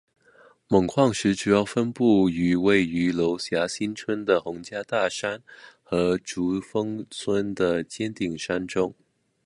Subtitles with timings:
[0.67, 5.43] 锰矿石主要分布于位于娄霞新村的洪家大山
[5.83, 8.95] 和竹峰村的尖顶山中。